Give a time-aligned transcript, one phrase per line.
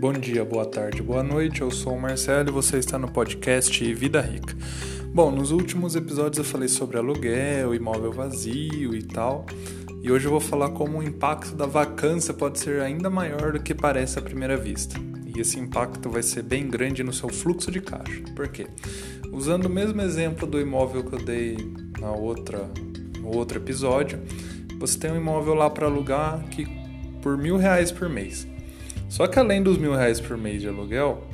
[0.00, 1.60] Bom dia, boa tarde, boa noite.
[1.60, 4.56] Eu sou o Marcelo e você está no podcast Vida Rica.
[5.12, 9.44] Bom, nos últimos episódios eu falei sobre aluguel, imóvel vazio e tal.
[10.00, 13.62] E hoje eu vou falar como o impacto da vacância pode ser ainda maior do
[13.62, 14.98] que parece à primeira vista.
[15.26, 18.22] E esse impacto vai ser bem grande no seu fluxo de caixa.
[18.34, 18.68] Por quê?
[19.30, 21.58] Usando o mesmo exemplo do imóvel que eu dei
[22.00, 22.70] na outra,
[23.18, 24.18] no outro episódio,
[24.78, 26.66] você tem um imóvel lá para alugar que
[27.20, 28.48] por mil reais por mês.
[29.10, 31.26] Só que além dos mil reais por mês de aluguel,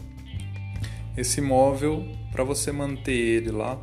[1.15, 3.79] esse imóvel, para você manter ele lá,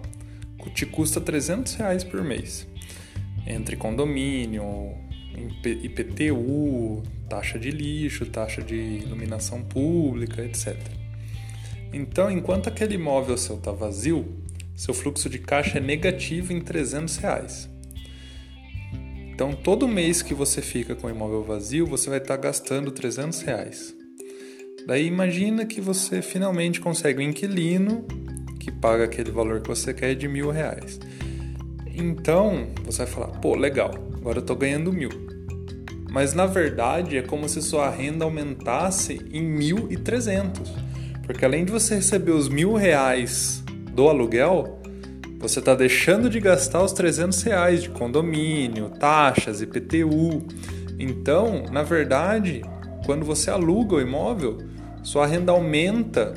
[0.73, 2.67] te custa 300 reais por mês.
[3.45, 4.95] Entre condomínio,
[5.63, 10.75] IPTU, taxa de lixo, taxa de iluminação pública, etc.
[11.93, 14.25] Então, enquanto aquele imóvel seu está vazio,
[14.75, 17.69] seu fluxo de caixa é negativo em 300 reais.
[19.33, 23.41] Então, todo mês que você fica com o imóvel vazio, você vai estar gastando 300
[23.41, 23.95] reais.
[24.85, 28.05] Daí, imagina que você finalmente consegue um inquilino
[28.59, 30.99] que paga aquele valor que você quer de mil reais.
[31.95, 35.09] Então, você vai falar, pô, legal, agora eu estou ganhando mil.
[36.11, 40.71] Mas, na verdade, é como se sua renda aumentasse em mil e trezentos.
[41.25, 44.79] Porque além de você receber os mil reais do aluguel,
[45.43, 50.41] você está deixando de gastar os 300 reais de condomínio, taxas, IPTU.
[50.97, 52.61] Então, na verdade,
[53.05, 54.59] quando você aluga o imóvel,
[55.03, 56.33] sua renda aumenta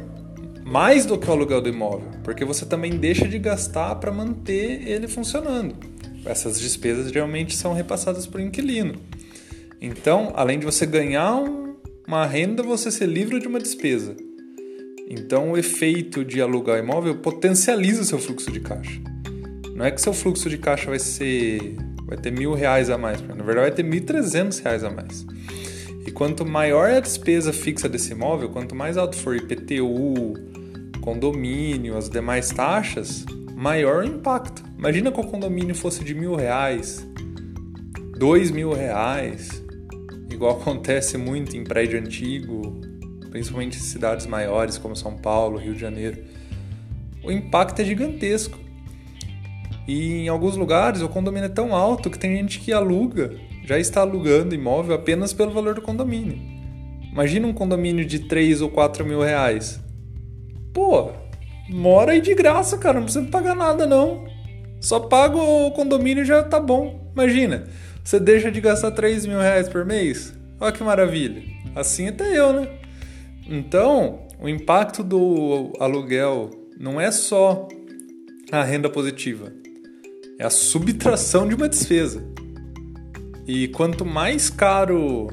[0.65, 4.89] mais do que o aluguel do imóvel, porque você também deixa de gastar para manter
[4.89, 5.77] ele funcionando.
[6.25, 8.97] Essas despesas geralmente são repassadas o inquilino.
[9.81, 11.45] Então, além de você ganhar
[12.09, 14.17] uma renda, você se livra de uma despesa.
[15.09, 19.01] Então, o efeito de alugar imóvel potencializa o seu fluxo de caixa.
[19.75, 21.77] Não é que seu fluxo de caixa vai ser
[22.07, 25.27] vai ter mil reais a mais, na verdade vai ter mil trezentos reais a mais.
[26.07, 30.35] E quanto maior é a despesa fixa desse imóvel, quanto mais alto for IPTU,
[31.01, 34.63] condomínio, as demais taxas, maior o impacto.
[34.79, 37.05] Imagina que o condomínio fosse de mil reais,
[38.17, 39.63] dois mil reais,
[40.33, 42.81] igual acontece muito em prédio antigo,
[43.37, 46.25] principalmente em cidades maiores como São Paulo, Rio de Janeiro,
[47.23, 48.59] o impacto é gigantesco.
[49.87, 53.79] E em alguns lugares o condomínio é tão alto que tem gente que aluga, já
[53.79, 56.39] está alugando imóvel apenas pelo valor do condomínio.
[57.13, 59.81] Imagina um condomínio de 3 ou 4 mil reais.
[60.73, 61.11] Pô,
[61.69, 64.25] mora aí de graça, cara, não precisa pagar nada não.
[64.81, 67.11] Só paga o condomínio e já tá bom.
[67.13, 67.65] Imagina,
[68.03, 70.33] você deixa de gastar 3 mil reais por mês?
[70.59, 71.43] Olha que maravilha.
[71.75, 72.86] Assim até eu, né?
[73.49, 77.69] Então, o impacto do aluguel não é só
[78.51, 79.53] a renda positiva,
[80.39, 82.23] é a subtração de uma despesa.
[83.47, 85.29] E quanto mais caro,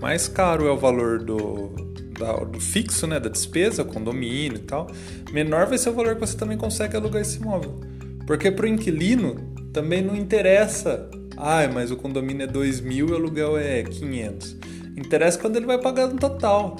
[0.00, 1.70] mais caro é o valor do,
[2.18, 4.86] da, do fixo, né, da despesa, condomínio e tal,
[5.32, 7.80] menor vai ser o valor que você também consegue alugar esse imóvel.
[8.26, 13.12] Porque para o inquilino também não interessa, ah, mas o condomínio é 2 mil e
[13.12, 14.56] o aluguel é 500.
[14.96, 16.76] Interessa quando ele vai pagar no total.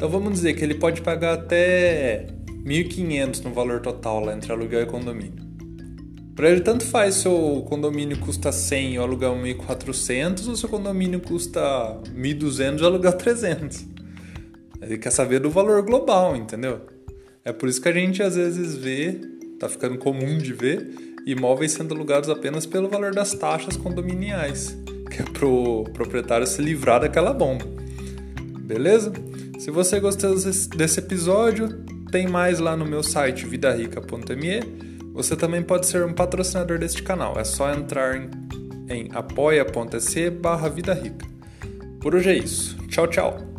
[0.00, 2.26] Então vamos dizer que ele pode pagar até
[2.64, 5.44] 1.500 no valor total lá entre aluguel e condomínio.
[6.34, 10.64] Para ele tanto faz se o condomínio custa 100 e o aluguel 1.400 ou se
[10.64, 11.60] o condomínio custa
[12.16, 13.86] 1.200 e o aluguel 300.
[14.80, 16.80] Ele quer saber do valor global, entendeu?
[17.44, 19.20] É por isso que a gente às vezes vê,
[19.58, 20.94] tá ficando comum de ver,
[21.26, 24.74] imóveis sendo alugados apenas pelo valor das taxas condominiais,
[25.10, 27.66] que é pro proprietário se livrar daquela bomba.
[28.60, 29.12] Beleza?
[29.60, 35.12] Se você gostou desse episódio, tem mais lá no meu site vidarica.me.
[35.12, 37.38] Você também pode ser um patrocinador deste canal.
[37.38, 38.16] É só entrar
[38.88, 40.72] em, apoia.se barra.
[42.00, 42.78] Por hoje é isso.
[42.88, 43.49] Tchau, tchau.